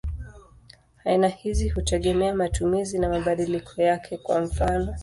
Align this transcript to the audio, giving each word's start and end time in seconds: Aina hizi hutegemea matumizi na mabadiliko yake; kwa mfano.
Aina 1.05 1.27
hizi 1.27 1.69
hutegemea 1.69 2.35
matumizi 2.35 2.99
na 2.99 3.09
mabadiliko 3.09 3.81
yake; 3.81 4.17
kwa 4.17 4.41
mfano. 4.41 4.95